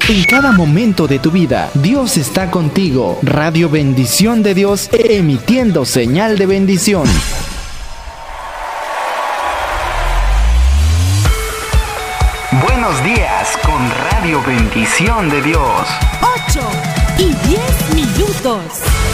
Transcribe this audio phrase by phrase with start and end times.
[0.09, 3.19] En cada momento de tu vida, Dios está contigo.
[3.21, 7.03] Radio Bendición de Dios, emitiendo señal de bendición.
[12.52, 13.80] Buenos días con
[14.11, 15.88] Radio Bendición de Dios.
[16.47, 16.59] 8
[17.19, 19.08] y 10 minutos.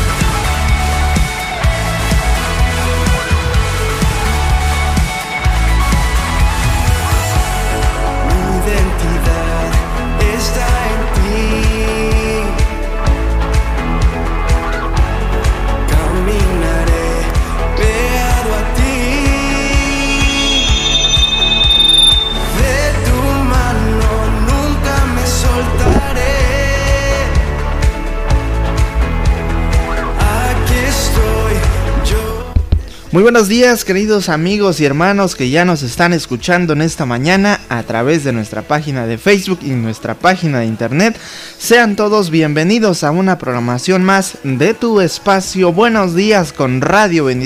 [33.16, 37.62] Muy buenos días queridos amigos y hermanos que ya nos están escuchando en esta mañana
[37.70, 41.18] a través de nuestra página de Facebook y nuestra página de internet.
[41.58, 45.72] Sean todos bienvenidos a una programación más de tu espacio.
[45.72, 47.40] Buenos días con Radio cara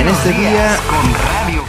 [0.00, 0.80] En este día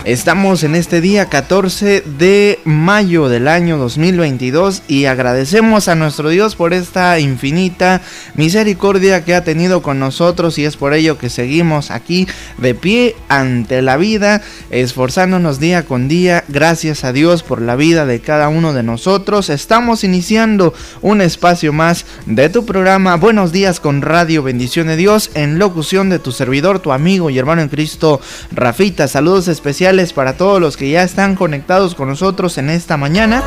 [0.07, 6.55] Estamos en este día 14 de mayo del año 2022 y agradecemos a nuestro Dios
[6.55, 8.01] por esta infinita
[8.33, 12.25] misericordia que ha tenido con nosotros y es por ello que seguimos aquí
[12.57, 16.45] de pie ante la vida, esforzándonos día con día.
[16.47, 19.49] Gracias a Dios por la vida de cada uno de nosotros.
[19.49, 25.31] Estamos iniciando un espacio más de tu programa Buenos días con Radio Bendición de Dios
[25.33, 28.21] en locución de tu servidor, tu amigo y hermano en Cristo,
[28.53, 29.09] Rafita.
[29.09, 33.43] Saludos especiales para todos los que ya están conectados con nosotros en esta mañana.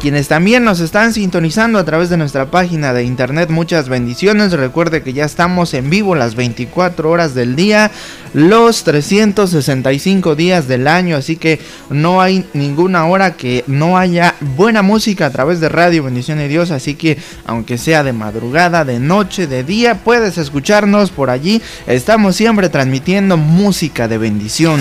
[0.00, 4.52] Quienes también nos están sintonizando a través de nuestra página de internet, muchas bendiciones.
[4.52, 7.90] Recuerde que ya estamos en vivo las 24 horas del día,
[8.34, 14.82] los 365 días del año, así que no hay ninguna hora que no haya buena
[14.82, 19.00] música a través de Radio Bendición de Dios, así que aunque sea de madrugada, de
[19.00, 21.62] noche, de día, puedes escucharnos por allí.
[21.86, 24.80] Estamos siempre transmitiendo música de bendición.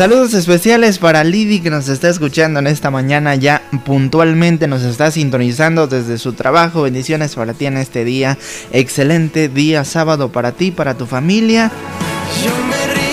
[0.00, 5.10] Saludos especiales para Lidi que nos está escuchando en esta mañana ya puntualmente nos está
[5.10, 6.80] sintonizando desde su trabajo.
[6.80, 8.38] Bendiciones para ti en este día.
[8.72, 11.70] Excelente día sábado para ti, para tu familia.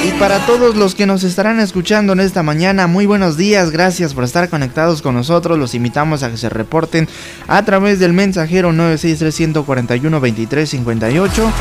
[0.03, 4.13] Y para todos los que nos estarán escuchando en esta mañana, muy buenos días, gracias
[4.13, 5.57] por estar conectados con nosotros.
[5.57, 7.07] Los invitamos a que se reporten
[7.47, 11.51] a través del mensajero 963-141-2358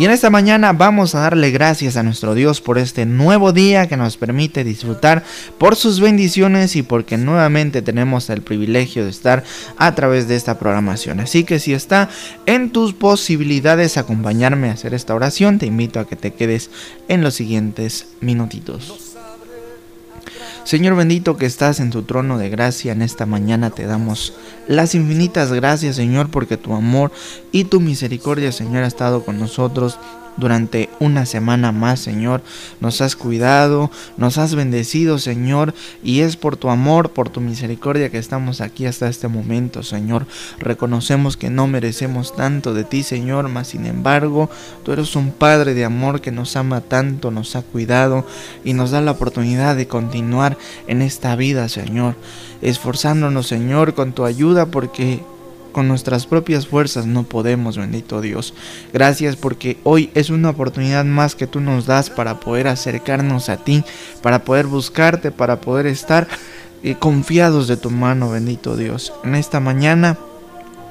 [0.00, 3.86] Y en esta mañana vamos a darle gracias a nuestro Dios por este nuevo día
[3.86, 5.22] que nos permite disfrutar
[5.58, 9.44] por sus bendiciones y porque nuevamente tenemos el privilegio de estar
[9.76, 11.20] a través de esta programación.
[11.20, 12.08] Así que si está
[12.46, 16.70] en tus posibilidades acompañarme a hacer esta oración, te invito a que te quedes
[17.08, 19.09] en los siguientes minutitos.
[20.64, 24.34] Señor bendito que estás en tu trono de gracia, en esta mañana te damos
[24.68, 27.10] las infinitas gracias, Señor, porque tu amor
[27.50, 29.98] y tu misericordia, Señor, ha estado con nosotros
[30.36, 32.42] durante una semana más, Señor.
[32.80, 38.10] Nos has cuidado, nos has bendecido, Señor, y es por tu amor, por tu misericordia
[38.10, 40.26] que estamos aquí hasta este momento, Señor.
[40.58, 44.50] Reconocemos que no merecemos tanto de ti, Señor, mas sin embargo,
[44.84, 48.26] tú eres un Padre de amor que nos ama tanto, nos ha cuidado
[48.64, 50.56] y nos da la oportunidad de continuar
[50.86, 52.16] en esta vida, Señor.
[52.62, 55.20] Esforzándonos, Señor, con tu ayuda porque
[55.70, 58.54] con nuestras propias fuerzas no podemos, bendito Dios.
[58.92, 63.56] Gracias porque hoy es una oportunidad más que tú nos das para poder acercarnos a
[63.58, 63.84] ti,
[64.22, 66.28] para poder buscarte, para poder estar
[66.82, 69.12] eh, confiados de tu mano, bendito Dios.
[69.24, 70.18] En esta mañana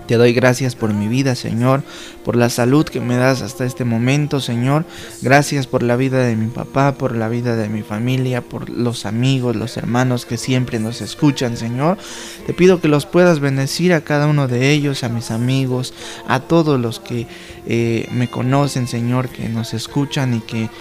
[0.09, 1.83] te doy gracias por mi vida, Señor,
[2.25, 4.83] por la salud que me das hasta este momento, Señor.
[5.21, 9.06] Gracias por la vida de mi papá, por la vida de mi familia, por los
[9.06, 12.00] amigos, los hermanos que siempre nos escuchan, Señor.
[12.47, 15.94] Te pido que los puedas bendecir a cada uno de ellos, a mis amigos,
[16.27, 17.27] a todos los que
[17.67, 20.71] eh, me conocen, Señor, que nos escuchan y que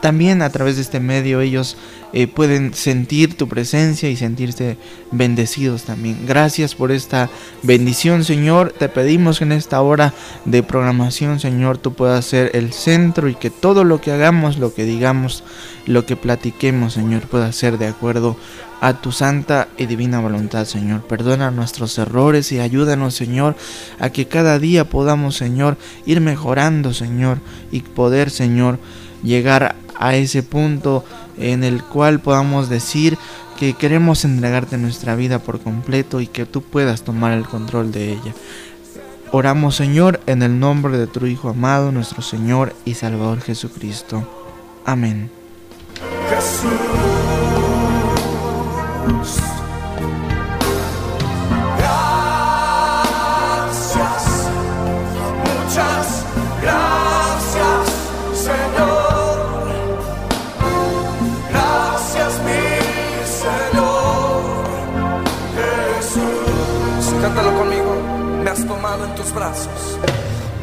[0.00, 1.76] también a través de este medio ellos
[2.12, 4.78] eh, pueden sentir tu presencia y sentirse
[5.10, 6.24] bendecidos también.
[6.26, 7.28] Gracias por esta
[7.62, 8.72] bendición, Señor.
[8.72, 10.14] Te pedimos que en esta hora
[10.46, 14.72] de programación, Señor, tú puedas ser el centro y que todo lo que hagamos, lo
[14.72, 15.44] que digamos,
[15.86, 18.36] lo que platiquemos, Señor, pueda ser de acuerdo
[18.80, 21.02] a tu santa y divina voluntad, Señor.
[21.02, 23.54] Perdona nuestros errores y ayúdanos, Señor,
[23.98, 27.38] a que cada día podamos, Señor, ir mejorando, Señor,
[27.70, 28.78] y poder, Señor,
[29.22, 31.04] llegar a ese punto
[31.38, 33.18] en el cual podamos decir
[33.58, 38.12] que queremos entregarte nuestra vida por completo y que tú puedas tomar el control de
[38.12, 38.34] ella.
[39.32, 44.26] Oramos Señor en el nombre de tu Hijo amado, nuestro Señor y Salvador Jesucristo.
[44.86, 45.30] Amén.
[69.04, 69.98] En tus brazos,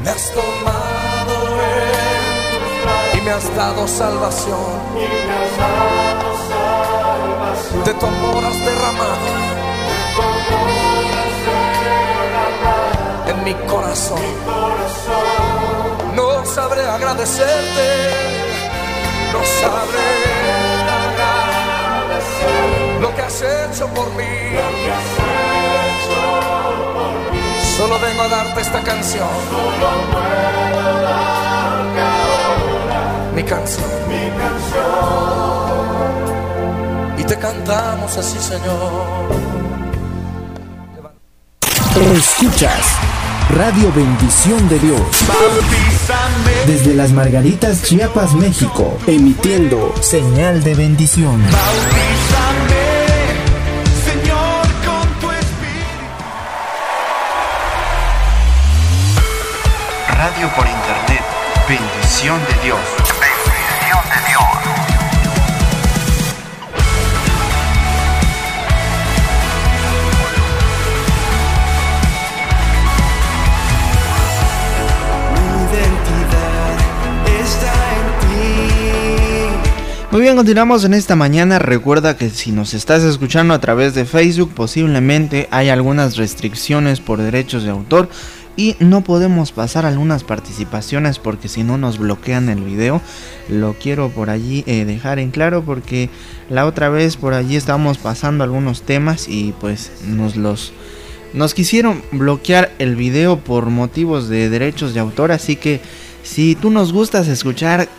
[0.04, 4.60] me has tomado en tus brazos y me has dado salvación.
[4.96, 7.84] Y me has dado salvación.
[7.86, 9.28] De tu amor has derramado,
[13.28, 14.20] en mi corazón.
[14.20, 16.16] mi corazón.
[16.16, 17.88] No sabré agradecerte,
[19.34, 20.65] no sabré
[23.02, 24.24] lo que has hecho por mí.
[27.78, 29.28] Solo vengo a darte esta canción.
[33.36, 33.86] Mi canción.
[34.08, 35.26] Mi canción.
[37.18, 39.56] Y te cantamos así, Señor.
[42.18, 42.98] Escuchas
[43.50, 45.02] Radio Bendición de Dios.
[46.66, 48.98] Desde las Margaritas, Chiapas, México.
[49.08, 51.42] Emitiendo señal de bendición.
[60.44, 61.24] Por internet.
[61.68, 62.80] Bendición de Dios.
[63.08, 64.42] Bendición de Dios.
[80.12, 81.60] Muy bien, continuamos en esta mañana.
[81.60, 87.22] Recuerda que si nos estás escuchando a través de Facebook, posiblemente hay algunas restricciones por
[87.22, 88.10] derechos de autor
[88.58, 93.02] y no podemos pasar algunas participaciones porque si no nos bloquean el video.
[93.50, 96.10] Lo quiero por allí eh, dejar en claro porque
[96.50, 100.74] la otra vez por allí estábamos pasando algunos temas y pues nos los
[101.34, 105.82] nos quisieron bloquear el video por motivos de derechos de autor, así que
[106.24, 107.90] si tú nos gustas escuchar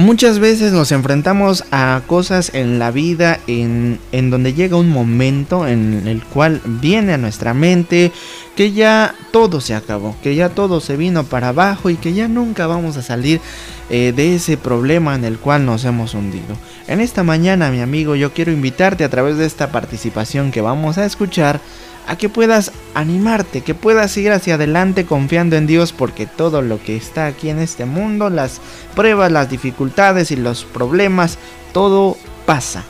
[0.00, 5.68] Muchas veces nos enfrentamos a cosas en la vida en, en, donde llega un momento
[5.68, 8.10] en el cual viene a nuestra mente
[8.56, 12.28] que ya todo se acabó, que ya todo se vino para abajo y que ya
[12.28, 13.42] nunca vamos a salir
[13.90, 16.56] eh, de ese problema en el cual nos hemos hundido.
[16.86, 20.96] En esta mañana, mi amigo, yo quiero invitarte a través de esta participación que vamos
[20.96, 21.60] a escuchar
[22.06, 26.82] a que puedas animarte, que puedas ir hacia adelante confiando en Dios porque todo lo
[26.82, 28.60] que está aquí en este mundo, las
[28.96, 31.38] pruebas, las dificultades y los problemas,
[31.72, 32.16] todo
[32.46, 32.84] pasa.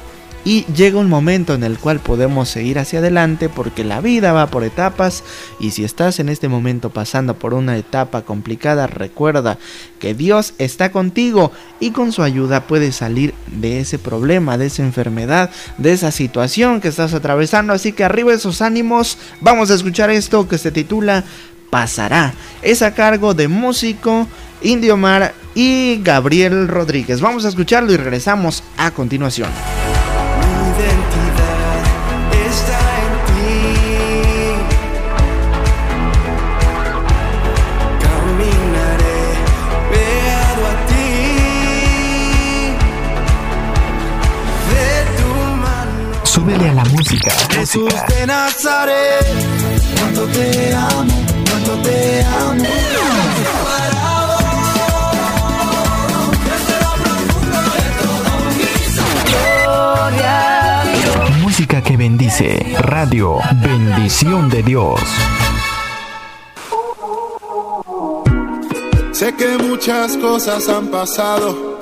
[0.45, 4.47] Y llega un momento en el cual podemos seguir hacia adelante porque la vida va
[4.47, 5.23] por etapas
[5.59, 9.59] y si estás en este momento pasando por una etapa complicada, recuerda
[9.99, 14.83] que Dios está contigo y con su ayuda puedes salir de ese problema, de esa
[14.83, 17.75] enfermedad, de esa situación que estás atravesando.
[17.75, 21.25] Así que arriba esos ánimos, vamos a escuchar esto que se titula
[21.69, 22.33] Pasará.
[22.63, 24.27] Es a cargo de músico
[24.63, 27.21] Indio Mar y Gabriel Rodríguez.
[27.21, 29.51] Vamos a escucharlo y regresamos a continuación.
[46.41, 47.31] Súbele a la música.
[47.51, 49.27] Jesús de Nazaret,
[49.99, 51.13] cuánto te amo,
[51.51, 52.65] cuánto te amo.
[61.43, 62.75] Música que bendice.
[62.79, 64.99] Radio Bendición de Dios.
[69.13, 71.79] Sé que muchas cosas han pasado.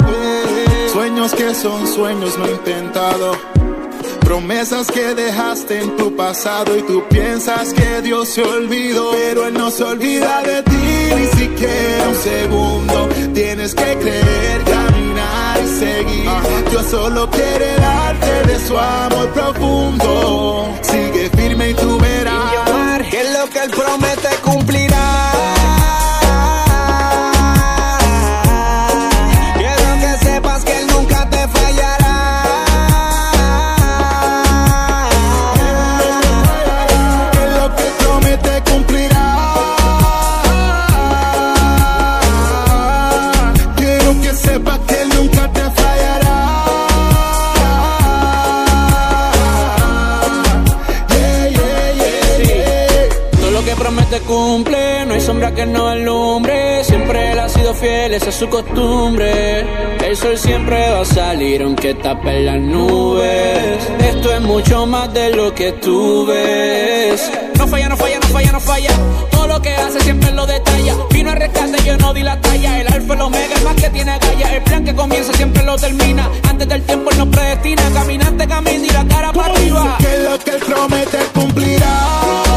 [0.93, 3.58] Sueños que son sueños no intentado
[4.29, 9.55] Promesas que dejaste en tu pasado y tú piensas que Dios se olvidó, pero Él
[9.55, 13.09] no se olvida de ti ni siquiera un segundo.
[13.33, 16.31] Tienes que creer, caminar y seguir.
[16.69, 20.75] Dios solo quiere darte de su amor profundo.
[20.83, 24.08] Sigue firme y tú verás que lo que Él promete
[54.29, 56.85] cumple, no hay sombra que no alumbre.
[56.85, 59.65] Siempre él ha sido fiel, esa es su costumbre.
[60.07, 63.79] El sol siempre va a salir aunque tape las nubes.
[64.01, 67.31] Esto es mucho más de lo que tú ves.
[67.59, 68.91] No falla, no falla, no falla, no falla.
[69.31, 70.95] Todo lo que hace siempre lo detalla.
[71.11, 72.81] Vino a rescate, yo no di la talla.
[72.81, 74.57] El alfa, el omega, el más que tiene galla.
[74.57, 76.31] El plan que comienza siempre lo termina.
[76.49, 77.83] Antes del tiempo él nos predestina.
[77.95, 79.97] Caminante, camino y la cara para arriba.
[79.99, 82.48] Que lo que él promete cumplirá.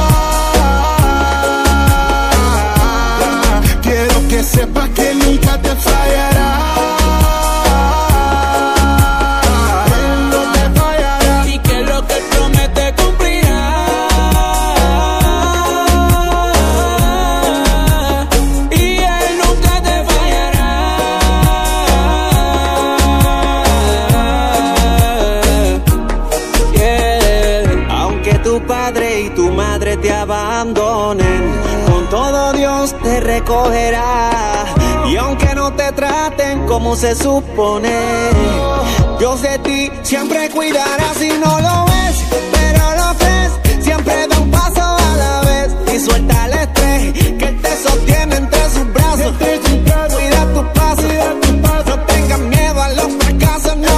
[33.32, 34.66] Recogerá.
[35.10, 37.96] Y aunque no te traten como se supone,
[39.20, 42.16] Dios de ti siempre cuidará si no lo ves,
[42.56, 43.52] pero lo crees.
[43.86, 48.36] Siempre da un paso a la vez y suelta el estrés que él te sostiene
[48.36, 49.34] entre sus brazos.
[50.14, 51.08] Cuida tu paso,
[51.90, 53.96] no tengas miedo a los fracasos, no.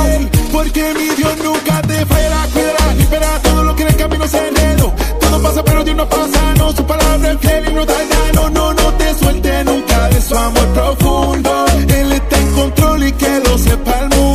[0.51, 4.62] Porque mi Dios nunca te fallará, cuidará, libera todo lo que en el camino se
[5.61, 6.71] pero Dios no pasa, no.
[6.71, 7.93] Su palabra es fiel y no da
[8.33, 11.65] no, no, no te suelte nunca de su amor profundo.
[11.89, 14.32] Él está en control y que lo sepa el mundo.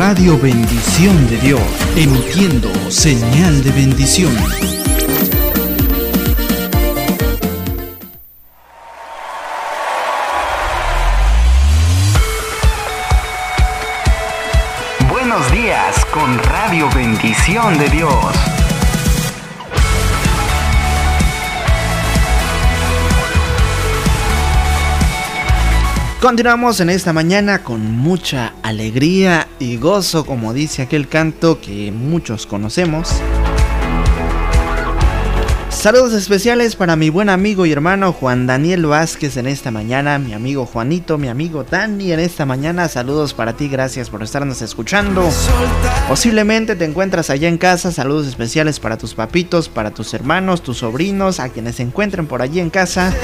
[0.00, 1.60] Radio Bendición de Dios,
[1.94, 4.34] emitiendo señal de bendición.
[15.10, 18.59] Buenos días con Radio Bendición de Dios.
[26.20, 32.44] Continuamos en esta mañana con mucha alegría y gozo, como dice aquel canto que muchos
[32.44, 33.08] conocemos.
[35.80, 40.34] Saludos especiales para mi buen amigo y hermano Juan Daniel Vázquez en esta mañana, mi
[40.34, 42.86] amigo Juanito, mi amigo Dani en esta mañana.
[42.86, 45.26] Saludos para ti, gracias por estarnos escuchando.
[46.06, 50.76] Posiblemente te encuentras allá en casa, saludos especiales para tus papitos, para tus hermanos, tus
[50.76, 53.14] sobrinos, a quienes se encuentren por allí en casa.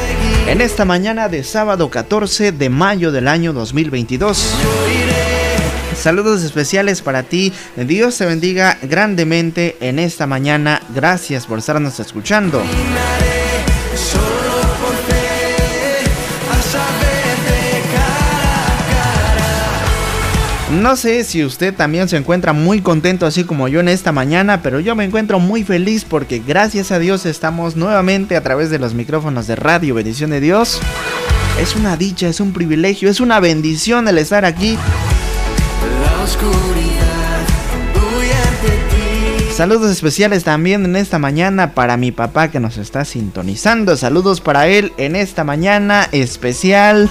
[0.46, 4.54] En esta mañana de sábado 14 de mayo del año 2022.
[6.00, 7.52] Saludos especiales para ti.
[7.76, 10.80] Dios te bendiga grandemente en esta mañana.
[10.94, 12.62] Gracias por estarnos escuchando.
[20.70, 24.62] No sé si usted también se encuentra muy contento así como yo en esta mañana,
[24.62, 28.78] pero yo me encuentro muy feliz porque gracias a Dios estamos nuevamente a través de
[28.78, 30.80] los micrófonos de Radio Bendición de Dios.
[31.60, 34.76] Es una dicha, es un privilegio, es una bendición el estar aquí.
[39.56, 43.96] Saludos especiales también en esta mañana para mi papá que nos está sintonizando.
[43.96, 47.08] Saludos para él en esta mañana especial.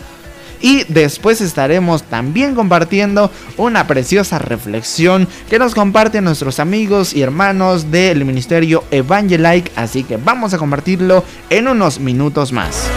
[0.61, 7.91] Y después estaremos también compartiendo una preciosa reflexión que nos comparten nuestros amigos y hermanos
[7.91, 9.73] del ministerio Evangelike.
[9.77, 12.89] Así que vamos a compartirlo en unos minutos más.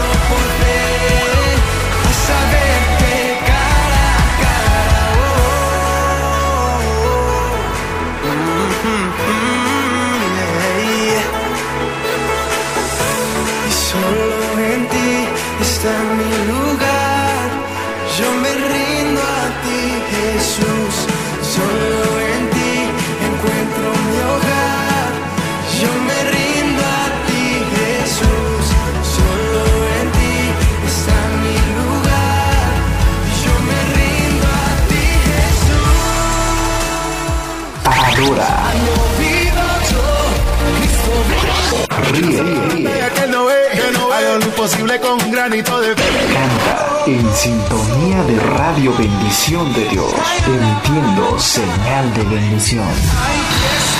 [45.00, 50.12] Con granito de canta en sintonía de Radio Bendición de Dios,
[50.46, 53.97] emitiendo señal de bendición.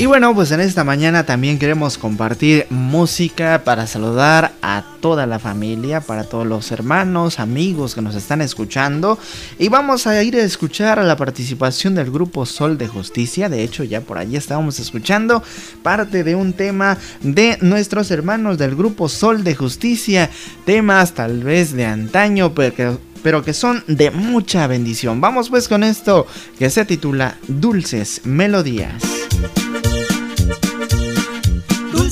[0.00, 5.38] Y bueno, pues en esta mañana también queremos compartir música para saludar a toda la
[5.38, 9.18] familia, para todos los hermanos, amigos que nos están escuchando.
[9.58, 13.50] Y vamos a ir a escuchar a la participación del grupo Sol de Justicia.
[13.50, 15.42] De hecho, ya por allí estábamos escuchando
[15.82, 20.30] parte de un tema de nuestros hermanos del grupo Sol de Justicia.
[20.64, 25.20] Temas tal vez de antaño, pero pero que son de mucha bendición.
[25.20, 26.26] Vamos pues con esto
[26.58, 29.02] que se titula Dulces Melodías.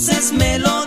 [0.09, 0.78] Dulces melodías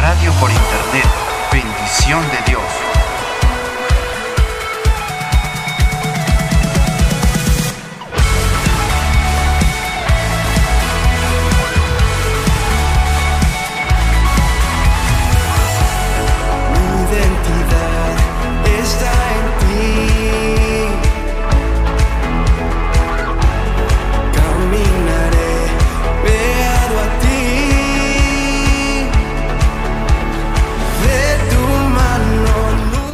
[0.00, 1.08] Radio por internet.
[1.52, 3.07] Bendición de Dios.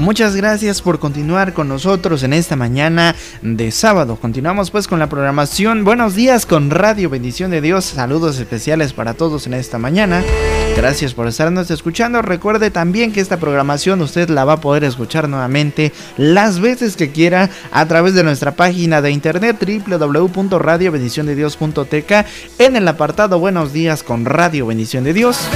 [0.04, 4.16] Muchas gracias por continuar con nosotros en esta mañana de sábado.
[4.16, 5.82] Continuamos pues con la programación.
[5.82, 7.86] Buenos días con Radio Bendición de Dios.
[7.86, 10.22] Saludos especiales para todos en esta mañana.
[10.76, 12.20] Gracias por estarnos escuchando.
[12.20, 17.10] Recuerde también que esta programación usted la va a poder escuchar nuevamente las veces que
[17.10, 19.56] quiera a través de nuestra página de internet
[19.88, 22.12] www.radiobendiciondedios.tk
[22.58, 25.48] en el apartado Buenos días con Radio Bendición de Dios.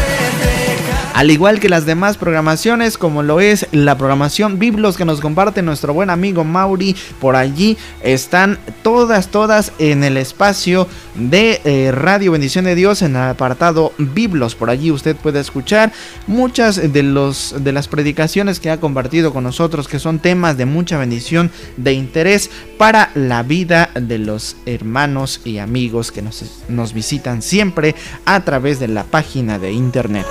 [1.19, 5.63] Al igual que las demás programaciones como lo es la programación Biblos que nos comparte
[5.63, 6.95] nuestro buen amigo Mauri.
[7.21, 13.17] Por allí están todas, todas en el espacio de eh, Radio Bendición de Dios en
[13.17, 14.55] el apartado Biblos.
[14.55, 15.91] Por allí usted puede escuchar
[16.29, 20.67] muchas de, los, de las predicaciones que ha compartido con nosotros que son temas de
[20.67, 26.93] mucha bendición, de interés para la vida de los hermanos y amigos que nos, nos
[26.93, 30.25] visitan siempre a través de la página de internet.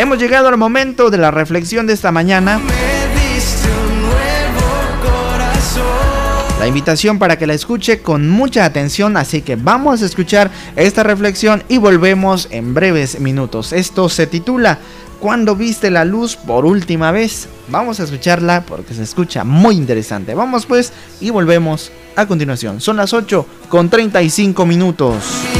[0.00, 2.58] Hemos llegado al momento de la reflexión de esta mañana.
[6.58, 11.02] La invitación para que la escuche con mucha atención, así que vamos a escuchar esta
[11.02, 13.74] reflexión y volvemos en breves minutos.
[13.74, 14.78] Esto se titula
[15.20, 17.46] ¿Cuándo viste la luz por última vez?
[17.68, 20.34] Vamos a escucharla porque se escucha muy interesante.
[20.34, 22.80] Vamos pues y volvemos a continuación.
[22.80, 25.59] Son las 8 con 35 minutos.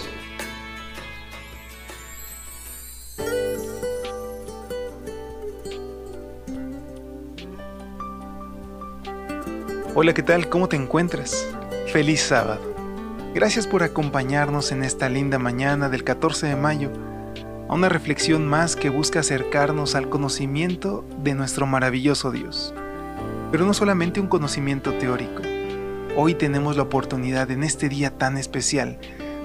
[9.93, 10.47] Hola, ¿qué tal?
[10.47, 11.45] ¿Cómo te encuentras?
[11.91, 12.61] Feliz sábado.
[13.35, 16.89] Gracias por acompañarnos en esta linda mañana del 14 de mayo
[17.67, 22.73] a una reflexión más que busca acercarnos al conocimiento de nuestro maravilloso Dios.
[23.51, 25.41] Pero no solamente un conocimiento teórico.
[26.15, 28.97] Hoy tenemos la oportunidad en este día tan especial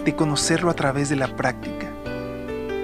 [0.04, 1.90] de conocerlo a través de la práctica,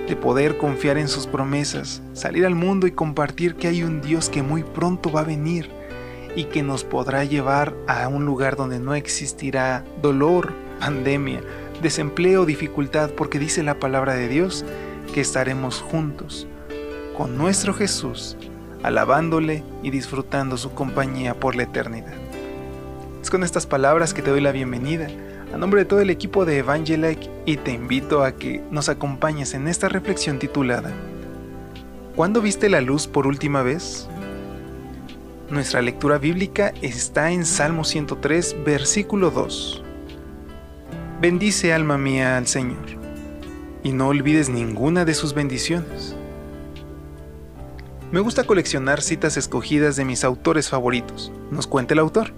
[0.08, 4.30] de poder confiar en sus promesas, salir al mundo y compartir que hay un Dios
[4.30, 5.70] que muy pronto va a venir
[6.34, 11.40] y que nos podrá llevar a un lugar donde no existirá dolor, pandemia,
[11.82, 14.64] desempleo, dificultad, porque dice la palabra de Dios
[15.12, 16.46] que estaremos juntos
[17.16, 18.36] con nuestro Jesús,
[18.82, 22.14] alabándole y disfrutando su compañía por la eternidad.
[23.20, 25.08] Es con estas palabras que te doy la bienvenida
[25.52, 29.52] a nombre de todo el equipo de Evangelike y te invito a que nos acompañes
[29.52, 30.92] en esta reflexión titulada
[32.16, 34.06] ¿Cuándo viste la luz por última vez?
[35.52, 39.82] Nuestra lectura bíblica está en Salmo 103, versículo 2.
[41.20, 42.86] Bendice alma mía al Señor,
[43.82, 46.16] y no olvides ninguna de sus bendiciones.
[48.10, 52.32] Me gusta coleccionar citas escogidas de mis autores favoritos, nos cuenta el autor.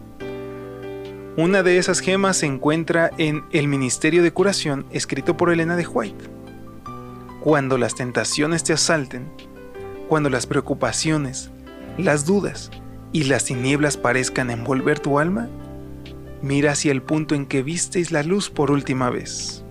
[1.37, 5.87] Una de esas gemas se encuentra en El Ministerio de Curación, escrito por Elena de
[5.87, 6.25] White.
[7.45, 9.31] Cuando las tentaciones te asalten,
[10.09, 11.53] cuando las preocupaciones,
[11.97, 12.73] las dudas,
[13.15, 15.49] y las tinieblas parezcan envolver tu alma,
[16.43, 19.65] mira hacia el punto en que visteis la luz por última vez.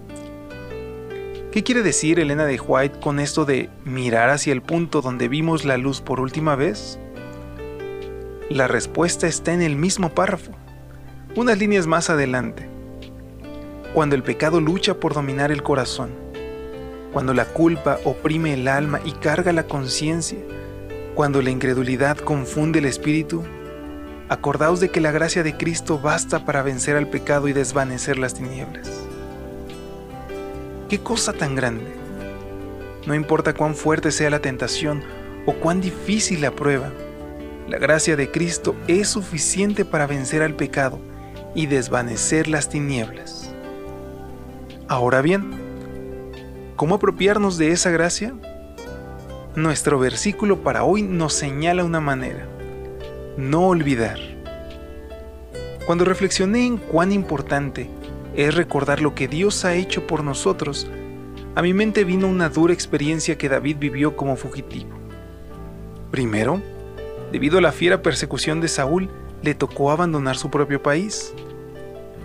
[1.51, 5.65] ¿Qué quiere decir Elena de White con esto de mirar hacia el punto donde vimos
[5.65, 6.97] la luz por última vez?
[8.49, 10.53] La respuesta está en el mismo párrafo,
[11.35, 12.69] unas líneas más adelante.
[13.93, 16.11] Cuando el pecado lucha por dominar el corazón,
[17.11, 20.39] cuando la culpa oprime el alma y carga la conciencia,
[21.15, 23.43] cuando la incredulidad confunde el espíritu,
[24.29, 28.33] acordaos de que la gracia de Cristo basta para vencer al pecado y desvanecer las
[28.33, 28.89] tinieblas.
[30.89, 31.93] ¿Qué cosa tan grande?
[33.05, 35.03] No importa cuán fuerte sea la tentación
[35.45, 36.91] o cuán difícil la prueba,
[37.67, 40.99] la gracia de Cristo es suficiente para vencer al pecado
[41.55, 43.53] y desvanecer las tinieblas.
[44.87, 45.51] Ahora bien,
[46.75, 48.33] ¿cómo apropiarnos de esa gracia?
[49.55, 52.47] Nuestro versículo para hoy nos señala una manera,
[53.37, 54.17] no olvidar.
[55.85, 57.87] Cuando reflexioné en cuán importante
[58.35, 60.89] es recordar lo que Dios ha hecho por nosotros,
[61.53, 64.89] a mi mente vino una dura experiencia que David vivió como fugitivo.
[66.09, 66.59] Primero,
[67.31, 69.11] debido a la fiera persecución de Saúl,
[69.43, 71.31] le tocó abandonar su propio país.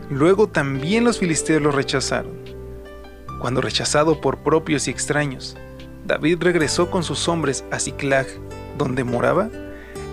[0.09, 2.39] Luego también los filisteos lo rechazaron.
[3.39, 5.59] Cuando rechazado por propios y extraños,
[6.07, 8.27] David regresó con sus hombres a Ziklag,
[8.77, 9.51] donde moraba,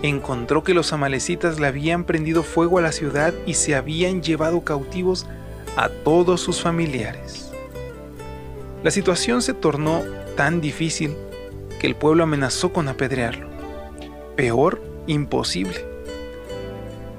[0.02, 4.62] encontró que los amalecitas le habían prendido fuego a la ciudad y se habían llevado
[4.62, 5.26] cautivos
[5.76, 7.50] a todos sus familiares.
[8.82, 10.02] La situación se tornó
[10.36, 11.16] tan difícil
[11.80, 13.48] que el pueblo amenazó con apedrearlo.
[14.36, 15.82] peor, imposible.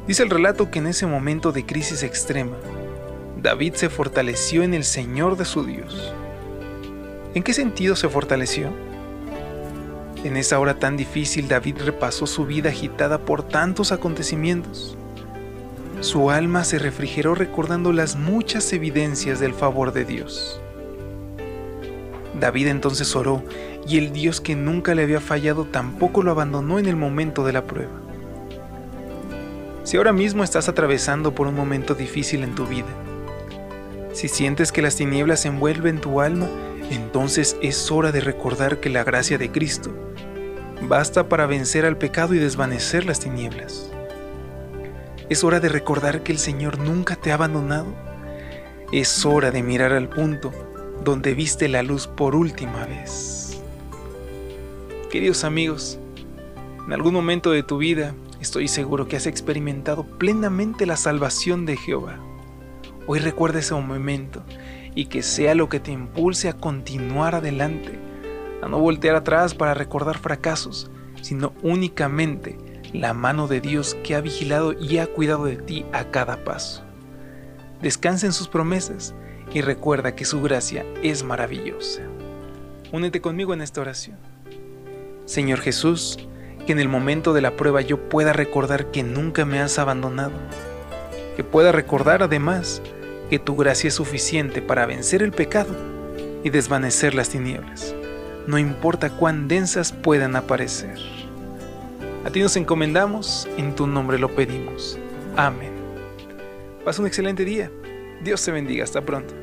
[0.08, 2.56] Dice el relato que en ese momento de crisis extrema,
[3.42, 6.14] David se fortaleció en el Señor de su Dios.
[7.38, 8.72] ¿En qué sentido se fortaleció?
[10.24, 14.98] En esa hora tan difícil David repasó su vida agitada por tantos acontecimientos.
[16.00, 20.60] Su alma se refrigeró recordando las muchas evidencias del favor de Dios.
[22.40, 23.44] David entonces oró
[23.88, 27.54] y el Dios que nunca le había fallado tampoco lo abandonó en el momento de
[27.54, 28.02] la prueba.
[29.84, 32.90] Si ahora mismo estás atravesando por un momento difícil en tu vida,
[34.12, 36.48] si sientes que las tinieblas envuelven tu alma,
[36.90, 39.92] entonces es hora de recordar que la gracia de Cristo
[40.82, 43.92] basta para vencer al pecado y desvanecer las tinieblas.
[45.30, 47.94] Es hora de recordar que el Señor nunca te ha abandonado.
[48.94, 50.54] Es hora de mirar al punto
[51.04, 53.62] donde viste la luz por última vez.
[55.12, 56.00] Queridos amigos,
[56.86, 61.76] en algún momento de tu vida estoy seguro que has experimentado plenamente la salvación de
[61.76, 62.20] Jehová.
[63.08, 64.44] Hoy recuerda ese momento
[64.98, 68.00] y que sea lo que te impulse a continuar adelante,
[68.64, 70.90] a no voltear atrás para recordar fracasos,
[71.22, 72.58] sino únicamente
[72.94, 76.84] la mano de Dios que ha vigilado y ha cuidado de ti a cada paso.
[77.80, 79.14] Descansa en sus promesas
[79.54, 82.02] y recuerda que su gracia es maravillosa.
[82.92, 84.18] Únete conmigo en esta oración.
[85.26, 86.18] Señor Jesús,
[86.66, 90.34] que en el momento de la prueba yo pueda recordar que nunca me has abandonado,
[91.36, 92.82] que pueda recordar además
[93.30, 95.76] que tu gracia es suficiente para vencer el pecado
[96.44, 97.94] y desvanecer las tinieblas,
[98.48, 100.98] no importa cuán densas puedan aparecer.
[102.26, 104.98] A ti nos encomendamos, en tu nombre lo pedimos.
[105.36, 105.72] Amén.
[106.84, 107.72] Pasa un excelente día.
[108.24, 108.84] Dios te bendiga.
[108.84, 109.34] Hasta pronto.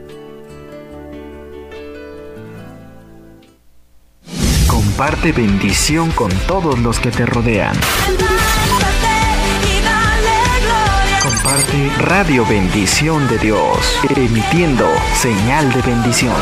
[4.66, 7.76] Comparte bendición con todos los que te rodean.
[11.44, 16.34] Comparte Radio Bendición de Dios, emitiendo señal de bendición.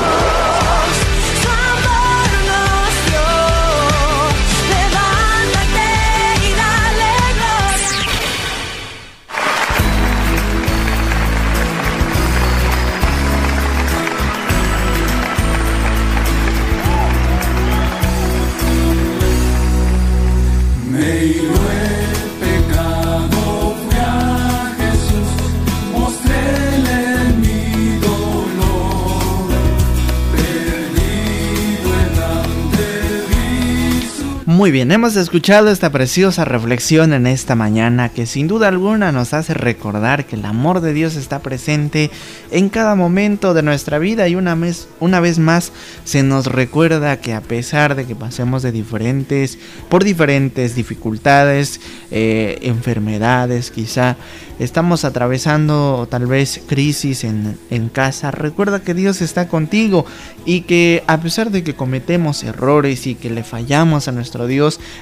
[34.62, 39.34] Muy bien, hemos escuchado esta preciosa reflexión en esta mañana que sin duda alguna nos
[39.34, 42.12] hace recordar que el amor de Dios está presente
[42.52, 45.72] en cada momento de nuestra vida y una vez, una vez más
[46.04, 51.80] se nos recuerda que a pesar de que pasemos de diferentes, por diferentes dificultades,
[52.12, 54.16] eh, enfermedades quizá,
[54.60, 60.06] estamos atravesando tal vez crisis en, en casa, recuerda que Dios está contigo
[60.44, 64.51] y que a pesar de que cometemos errores y que le fallamos a nuestro Dios,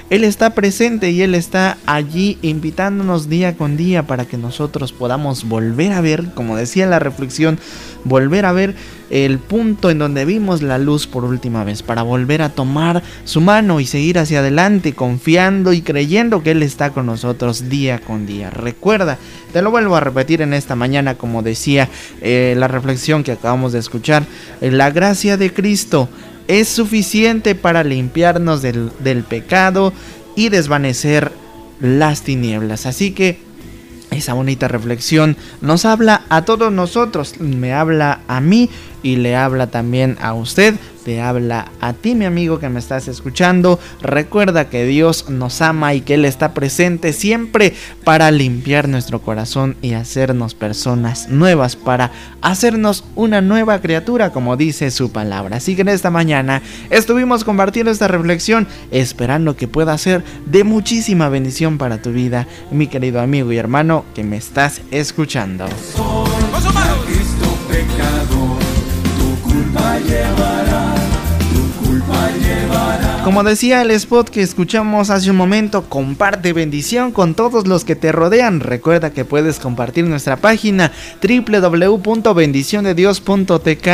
[0.09, 5.43] Él está presente y Él está allí invitándonos día con día para que nosotros podamos
[5.47, 7.59] volver a ver, como decía la reflexión,
[8.03, 8.75] volver a ver
[9.09, 13.41] el punto en donde vimos la luz por última vez, para volver a tomar su
[13.41, 18.25] mano y seguir hacia adelante, confiando y creyendo que Él está con nosotros día con
[18.25, 18.49] día.
[18.49, 19.17] Recuerda,
[19.51, 21.89] te lo vuelvo a repetir en esta mañana, como decía
[22.21, 24.23] eh, la reflexión que acabamos de escuchar,
[24.61, 26.07] la gracia de Cristo
[26.59, 29.93] es suficiente para limpiarnos del, del pecado
[30.35, 31.31] y desvanecer
[31.79, 32.85] las tinieblas.
[32.85, 33.39] Así que
[34.11, 38.69] esa bonita reflexión nos habla a todos nosotros, me habla a mí
[39.03, 43.07] y le habla también a usted, te habla a ti mi amigo que me estás
[43.07, 43.79] escuchando.
[44.01, 47.73] Recuerda que Dios nos ama y que Él está presente siempre
[48.03, 54.91] para limpiar nuestro corazón y hacernos personas nuevas, para hacernos una nueva criatura como dice
[54.91, 55.57] su palabra.
[55.57, 61.29] Así que en esta mañana estuvimos compartiendo esta reflexión esperando que pueda ser de muchísima
[61.29, 65.65] bendición para tu vida, mi querido amigo y hermano que me estás escuchando
[70.03, 70.95] llevará,
[71.53, 73.00] tu culpa llevará.
[73.23, 77.95] Como decía el spot que escuchamos hace un momento, comparte bendición con todos los que
[77.95, 78.61] te rodean.
[78.61, 80.91] Recuerda que puedes compartir nuestra página
[81.21, 83.87] www.bendiciondedios.tk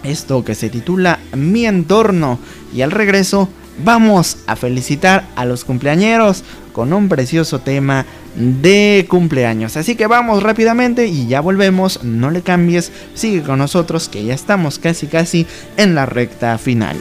[0.02, 2.38] esto que se titula Mi entorno
[2.74, 3.48] y al regreso
[3.83, 8.05] vamos a felicitar a los cumpleañeros con un precioso tema
[8.35, 9.77] de cumpleaños.
[9.77, 12.03] Así que vamos rápidamente y ya volvemos.
[12.03, 15.47] No le cambies, sigue con nosotros que ya estamos casi casi
[15.77, 16.97] en la recta final.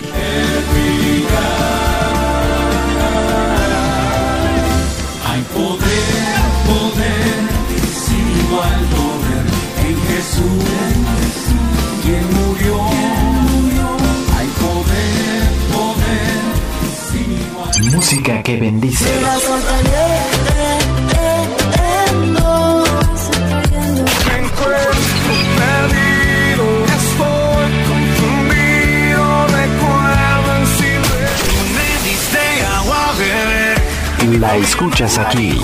[32.65, 34.39] Agua a beber.
[34.39, 35.57] La escuchas aquí.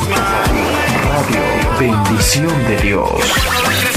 [1.03, 1.41] Radio
[1.79, 3.88] Bendición de Dios.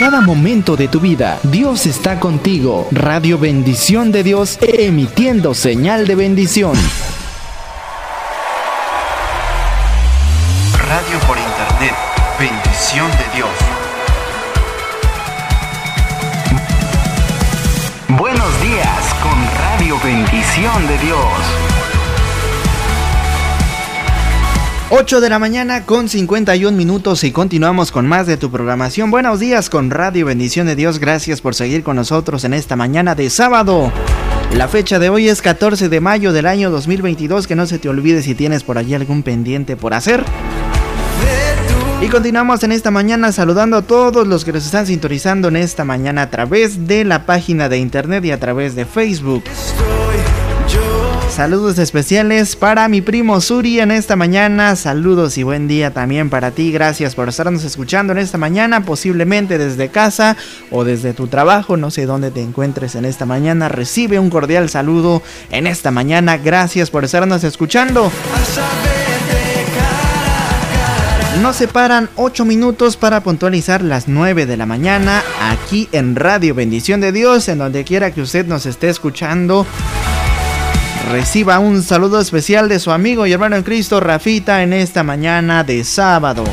[0.00, 2.88] Cada momento de tu vida, Dios está contigo.
[2.90, 6.72] Radio Bendición de Dios, emitiendo señal de bendición.
[10.88, 11.94] Radio por internet.
[12.38, 13.50] Bendición de Dios.
[18.08, 21.69] Buenos días con Radio Bendición de Dios.
[24.92, 29.12] 8 de la mañana con 51 minutos y continuamos con más de tu programación.
[29.12, 30.98] Buenos días con Radio Bendición de Dios.
[30.98, 33.92] Gracias por seguir con nosotros en esta mañana de sábado.
[34.52, 37.46] La fecha de hoy es 14 de mayo del año 2022.
[37.46, 40.24] Que no se te olvide si tienes por allí algún pendiente por hacer.
[42.02, 45.84] Y continuamos en esta mañana saludando a todos los que nos están sintonizando en esta
[45.84, 49.44] mañana a través de la página de internet y a través de Facebook.
[51.40, 54.76] Saludos especiales para mi primo Suri en esta mañana.
[54.76, 56.70] Saludos y buen día también para ti.
[56.70, 60.36] Gracias por estarnos escuchando en esta mañana, posiblemente desde casa
[60.70, 61.78] o desde tu trabajo.
[61.78, 63.70] No sé dónde te encuentres en esta mañana.
[63.70, 66.36] Recibe un cordial saludo en esta mañana.
[66.36, 68.12] Gracias por estarnos escuchando.
[71.40, 77.00] Nos separan 8 minutos para puntualizar las 9 de la mañana aquí en Radio Bendición
[77.00, 79.66] de Dios, en donde quiera que usted nos esté escuchando.
[81.08, 85.64] Reciba un saludo especial de su amigo y hermano en Cristo, Rafita, en esta mañana
[85.64, 86.44] de sábado.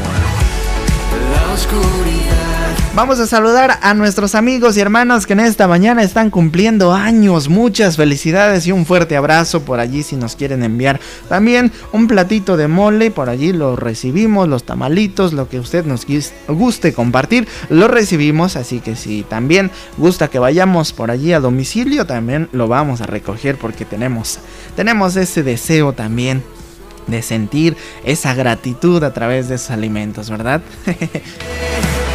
[2.98, 7.48] Vamos a saludar a nuestros amigos y hermanos que en esta mañana están cumpliendo años.
[7.48, 11.00] Muchas felicidades y un fuerte abrazo por allí si nos quieren enviar.
[11.30, 16.08] También un platito de mole, por allí lo recibimos, los tamalitos, lo que usted nos
[16.48, 18.56] guste compartir, lo recibimos.
[18.56, 23.06] Así que si también gusta que vayamos por allí a domicilio, también lo vamos a
[23.06, 24.40] recoger porque tenemos,
[24.76, 26.42] tenemos ese deseo también
[27.06, 30.64] de sentir esa gratitud a través de esos alimentos, ¿verdad?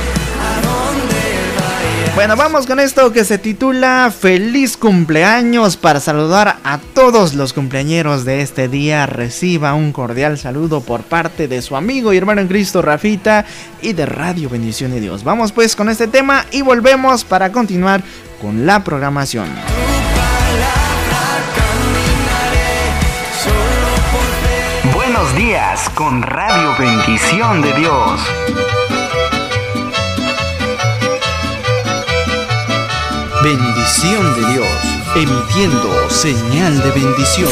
[2.14, 8.26] Bueno, vamos con esto que se titula Feliz cumpleaños para saludar a todos los cumpleañeros
[8.26, 9.06] de este día.
[9.06, 13.46] Reciba un cordial saludo por parte de su amigo y hermano en Cristo Rafita
[13.80, 15.24] y de Radio Bendición de Dios.
[15.24, 18.02] Vamos pues con este tema y volvemos para continuar
[18.42, 19.48] con la programación.
[24.92, 28.20] Buenos días con Radio Bendición de Dios.
[33.42, 34.68] Bendición de Dios,
[35.16, 37.50] emitiendo señal de bendición.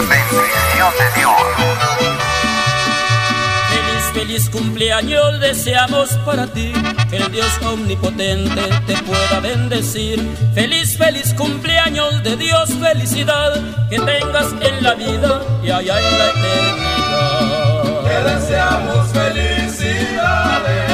[3.69, 6.73] Feliz, feliz cumpleaños deseamos para ti,
[7.11, 10.25] que el Dios omnipotente te pueda bendecir.
[10.55, 16.31] Feliz, feliz cumpleaños de Dios, felicidad que tengas en la vida y allá en la
[16.31, 18.03] eternidad.
[18.05, 20.93] Te deseamos felicidades,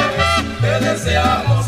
[0.63, 1.66] te deseamos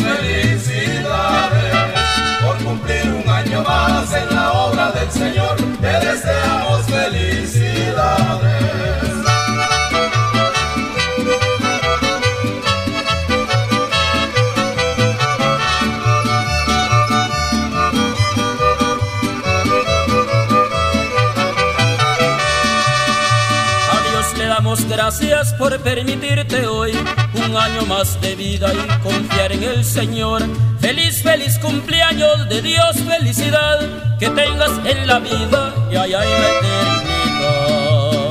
[27.99, 30.41] de vida y confiar en el Señor.
[30.81, 33.81] Feliz, feliz cumpleaños de Dios, felicidad
[34.21, 37.03] que tengas en la vida y allá en la eternidad.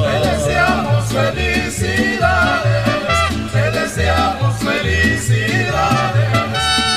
[0.04, 2.86] Te deseamos felicidades,
[3.52, 6.30] te deseamos felicidades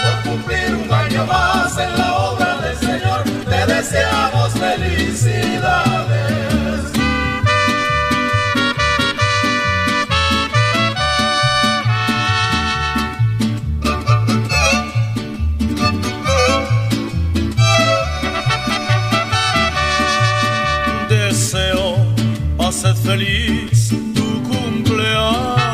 [0.05, 3.25] por cumplir un año más en la obra del Señor.
[3.49, 5.90] Te deseamos felicidades.
[23.11, 25.65] Feliz tu cumpleaños.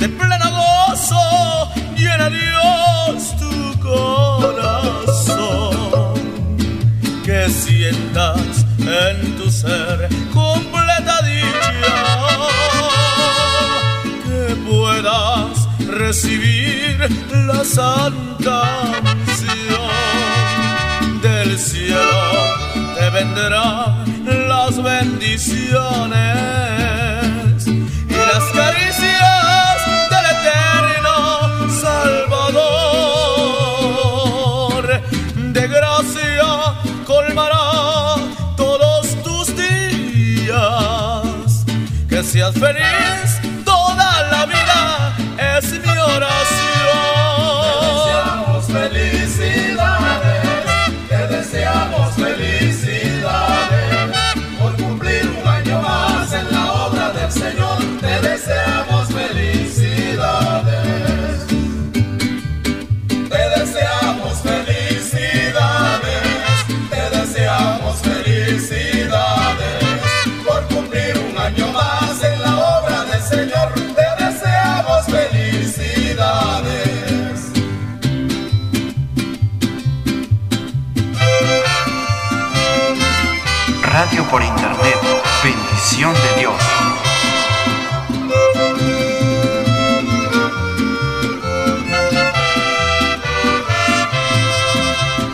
[0.00, 1.24] De pleno gozo
[1.96, 3.54] llena Dios tu
[3.88, 5.74] corazón.
[7.24, 11.96] Que sientas en tu ser completa dicha.
[14.24, 15.54] Que puedas
[15.86, 16.96] recibir
[17.48, 18.58] la santa
[21.22, 22.22] del cielo
[22.96, 24.03] te vendrán
[24.76, 25.66] las bendiciones
[27.66, 27.78] y
[28.10, 29.76] las caricias
[30.10, 31.16] del eterno
[31.80, 32.74] Salvador.
[35.52, 36.74] De gracia
[37.06, 38.16] colmará
[38.56, 40.54] todos tus días.
[42.08, 45.16] Que seas feliz toda la vida
[45.56, 46.73] es mi oración.
[84.34, 84.98] Por internet.
[85.44, 86.54] Bendición de Dios.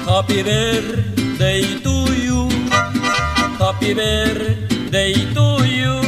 [0.06, 2.48] Happy birthday to you.
[3.58, 6.02] Happy birthday to you.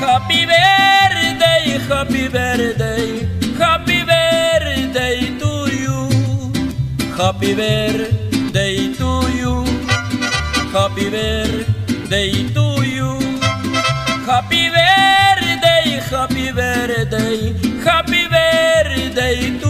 [0.00, 3.28] Happy birthday, happy birthday,
[3.58, 6.08] happy birthday to you.
[7.18, 9.64] Happy birthday to you.
[10.72, 11.69] Happy birthday
[12.10, 13.20] to you.
[14.26, 17.52] Happy birthday, happy birthday,
[17.84, 19.69] happy birthday to you.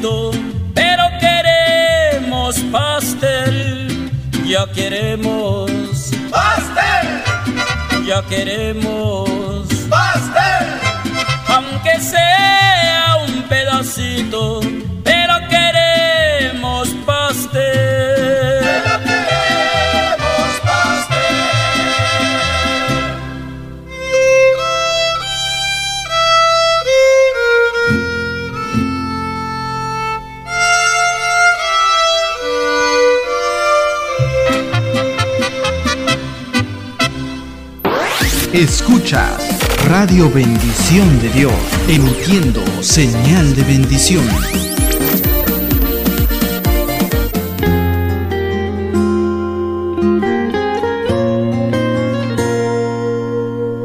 [0.00, 4.10] Pero queremos pastel,
[4.46, 5.70] ya queremos
[6.30, 10.66] pastel, ya queremos pastel,
[11.48, 14.60] aunque sea un pedacito,
[15.02, 18.68] pero queremos pastel.
[38.58, 39.38] Escuchas
[39.86, 41.52] Radio Bendición de Dios,
[41.86, 44.24] emitiendo señal de bendición.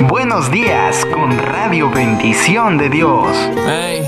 [0.09, 3.28] Buenos días con Radio Bendición de Dios.
[3.67, 4.07] Hey,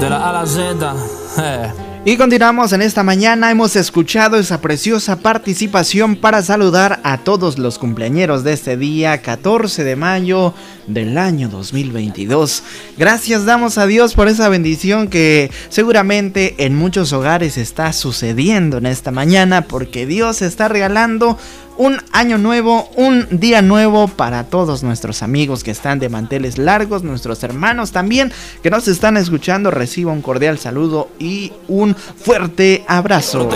[0.00, 0.94] de la A a la Z,
[1.36, 7.58] eh, Y continuamos en esta mañana, hemos escuchado esa preciosa participación para saludar a todos
[7.58, 10.52] los cumpleañeros de este día 14 de mayo
[10.86, 12.62] del año 2022.
[12.98, 18.86] Gracias damos a Dios por esa bendición que seguramente en muchos hogares está sucediendo en
[18.86, 21.38] esta mañana porque Dios está regalando
[21.76, 27.02] un año nuevo, un día nuevo para todos nuestros amigos que están de manteles largos,
[27.02, 28.32] nuestros hermanos también
[28.62, 29.70] que nos están escuchando.
[29.70, 33.48] Reciba un cordial saludo y un fuerte abrazo.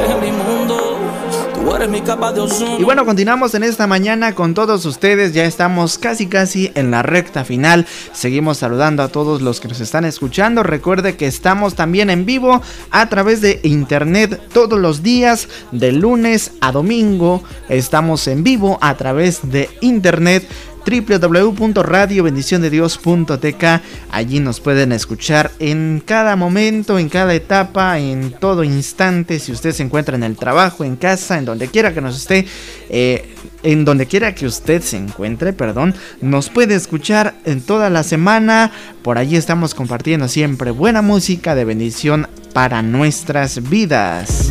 [2.78, 5.34] Y bueno, continuamos en esta mañana con todos ustedes.
[5.34, 7.86] Ya estamos casi casi en la recta final.
[8.12, 10.62] Seguimos saludando a todos los que nos están escuchando.
[10.62, 16.52] Recuerde que estamos también en vivo a través de internet todos los días, de lunes
[16.60, 17.42] a domingo.
[17.68, 20.46] Estamos en vivo a través de internet
[20.86, 23.64] www.radiobendiciondedios.tk.
[24.10, 29.38] Allí nos pueden escuchar en cada momento, en cada etapa, en todo instante.
[29.38, 32.46] Si usted se encuentra en el trabajo, en casa, en donde quiera que nos esté,
[32.88, 38.02] eh, en donde quiera que usted se encuentre, perdón, nos puede escuchar en toda la
[38.02, 38.72] semana.
[39.02, 44.50] Por allí estamos compartiendo siempre buena música de bendición para nuestras vidas.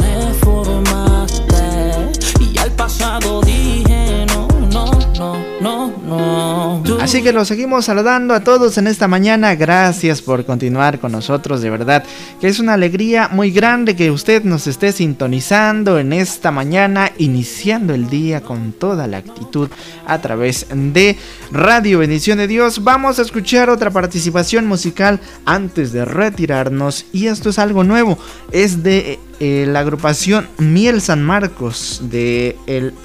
[2.40, 3.42] y al pasado
[7.02, 9.56] Así que los seguimos saludando a todos en esta mañana.
[9.56, 12.04] Gracias por continuar con nosotros, de verdad
[12.40, 17.94] que es una alegría muy grande que usted nos esté sintonizando en esta mañana, iniciando
[17.94, 19.70] el día con toda la actitud
[20.06, 21.18] a través de
[21.52, 22.84] Radio Bendición de Dios.
[22.84, 28.18] Vamos a escuchar otra participación musical antes de retirarnos y esto es algo nuevo.
[28.52, 32.56] Es de eh, la agrupación Miel San Marcos de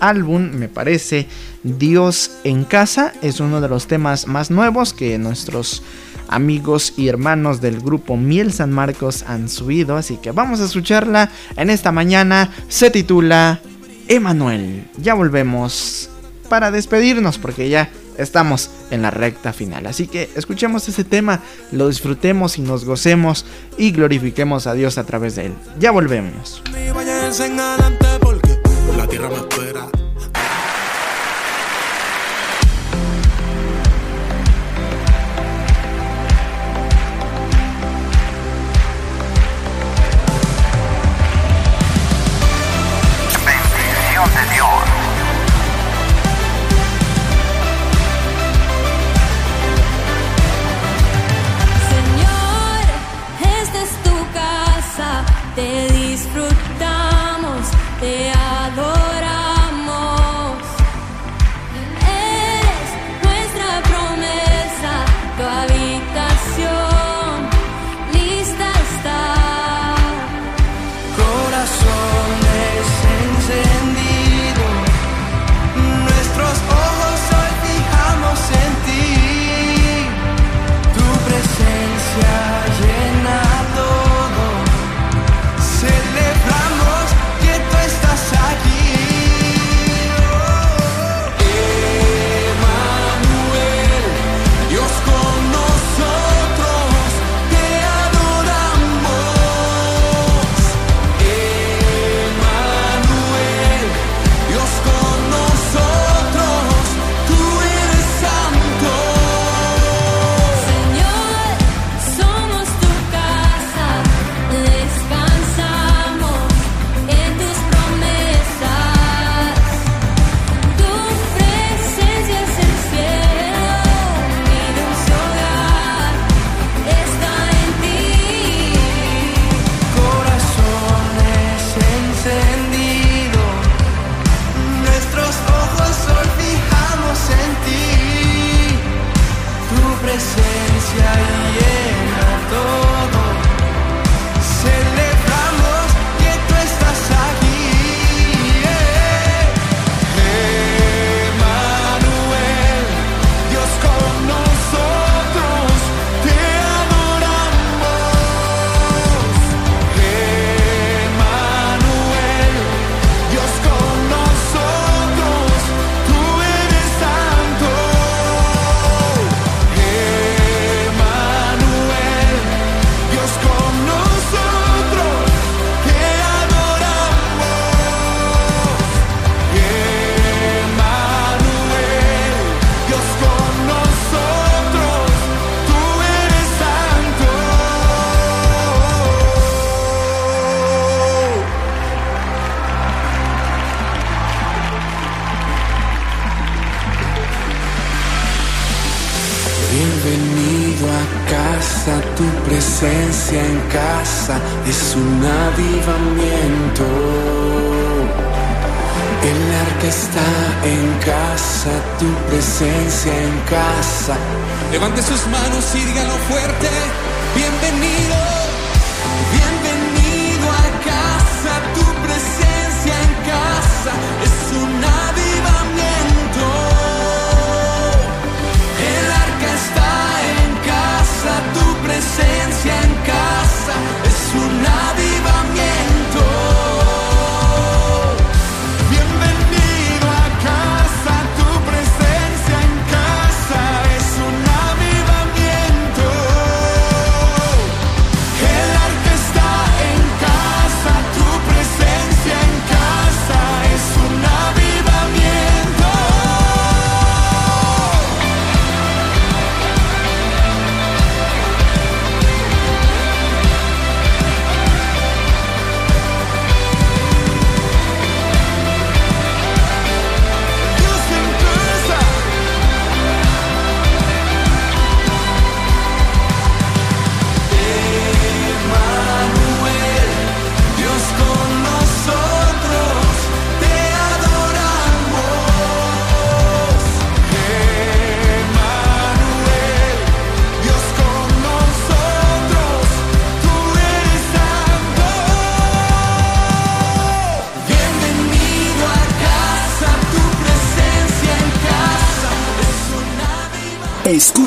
[0.01, 1.27] álbum, me parece,
[1.63, 3.13] Dios en casa.
[3.23, 5.83] Es uno de los temas más nuevos que nuestros
[6.29, 9.97] amigos y hermanos del grupo Miel San Marcos han subido.
[9.97, 12.51] Así que vamos a escucharla en esta mañana.
[12.69, 13.61] Se titula
[14.09, 14.87] Emanuel.
[14.99, 16.09] Ya volvemos
[16.49, 19.87] para despedirnos porque ya estamos en la recta final.
[19.87, 21.41] Así que escuchemos ese tema,
[21.71, 23.47] lo disfrutemos y nos gocemos
[23.79, 25.55] y glorifiquemos a Dios a través de él.
[25.79, 26.63] Ya volvemos.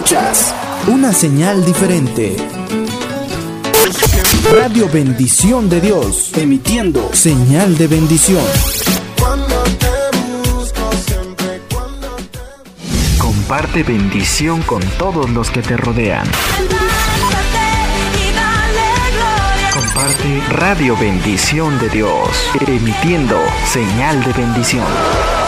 [0.06, 0.53] Escuchas
[0.86, 2.38] una señal diferente.
[4.53, 8.43] Radio Bendición de Dios, emitiendo señal de bendición.
[13.18, 16.28] Comparte bendición con todos los que te rodean.
[19.74, 22.30] Comparte Radio Bendición de Dios,
[22.68, 23.39] emitiendo
[23.74, 25.45] señal de bendición.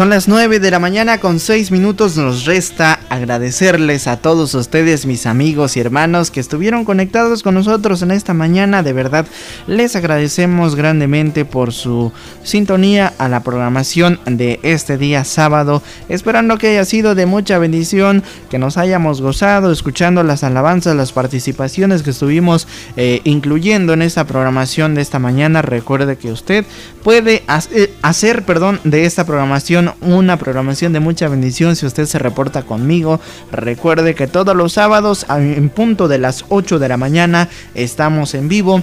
[0.00, 2.16] Son las 9 de la mañana con 6 minutos.
[2.16, 8.00] Nos resta agradecerles a todos ustedes, mis amigos y hermanos, que estuvieron conectados con nosotros
[8.00, 8.82] en esta mañana.
[8.82, 9.26] De verdad,
[9.66, 12.12] les agradecemos grandemente por su
[12.42, 15.82] sintonía a la programación de este día sábado.
[16.08, 21.12] Esperando que haya sido de mucha bendición, que nos hayamos gozado escuchando las alabanzas, las
[21.12, 22.66] participaciones que estuvimos
[22.96, 25.60] eh, incluyendo en esta programación de esta mañana.
[25.60, 26.64] Recuerde que usted
[27.02, 32.18] puede hacer, hacer perdón, de esta programación una programación de mucha bendición si usted se
[32.18, 33.09] reporta conmigo.
[33.50, 38.48] Recuerde que todos los sábados en punto de las 8 de la mañana estamos en
[38.48, 38.82] vivo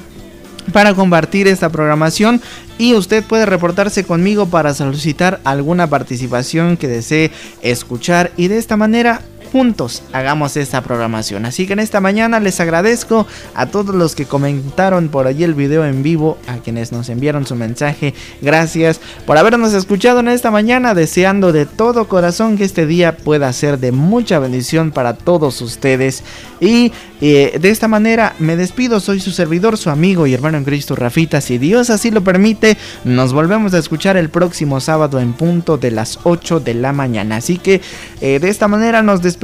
[0.74, 2.42] para compartir esta programación
[2.78, 8.32] y usted puede reportarse conmigo para solicitar alguna participación que desee escuchar.
[8.38, 9.22] Y de esta manera
[9.52, 11.46] juntos hagamos esta programación.
[11.46, 13.26] Así que en esta mañana les agradezco
[13.56, 17.46] a todos los que comentaron por allí el video en vivo, a quienes nos enviaron
[17.48, 18.14] su mensaje.
[18.42, 23.52] Gracias por habernos escuchado en esta mañana, deseando de todo corazón que este día pueda
[23.54, 26.24] ser de mucha bendición para todos ustedes.
[26.60, 26.92] Y
[27.22, 30.96] eh, de esta manera me despido, soy su servidor, su amigo y hermano en Cristo
[30.96, 31.42] Rafita.
[31.42, 35.92] Si Dios así lo permite, nos volvemos a escuchar el próximo sábado en punto de
[35.92, 37.38] las 8 de la mañana.
[37.38, 37.82] Así que
[38.22, 39.37] eh, de esta manera nos despedimos.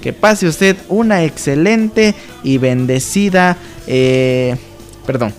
[0.00, 3.56] Que pase usted una excelente y bendecida,
[3.86, 4.56] eh,
[5.06, 5.32] perdón,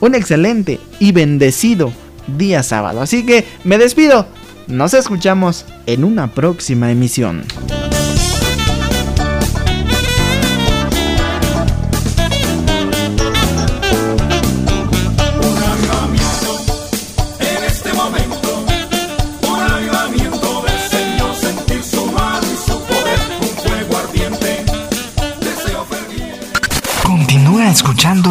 [0.00, 1.92] un excelente y bendecido
[2.26, 3.00] día sábado.
[3.02, 4.26] Así que me despido.
[4.66, 7.44] Nos escuchamos en una próxima emisión.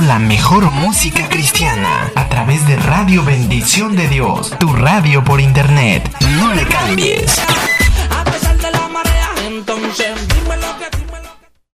[0.05, 6.15] la mejor música cristiana a través de Radio Bendición de Dios, tu radio por internet.
[6.37, 7.39] No le cambies.
[8.11, 10.34] A pesar de la marea, entonces.